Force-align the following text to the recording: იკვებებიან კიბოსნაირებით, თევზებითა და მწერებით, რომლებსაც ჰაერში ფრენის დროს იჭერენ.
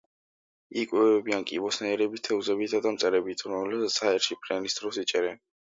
იკვებებიან 0.83 1.45
კიბოსნაირებით, 1.51 2.23
თევზებითა 2.29 2.81
და 2.87 2.95
მწერებით, 2.97 3.47
რომლებსაც 3.53 4.03
ჰაერში 4.07 4.39
ფრენის 4.47 4.81
დროს 4.81 5.03
იჭერენ. 5.05 5.43